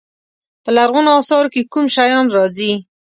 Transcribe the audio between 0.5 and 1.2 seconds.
په لرغونو